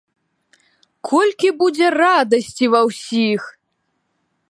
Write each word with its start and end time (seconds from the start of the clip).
Колькі 1.09 1.49
будзе 1.61 1.87
радасці 2.01 2.65
ва 2.77 2.81
ўсіх! 2.91 3.41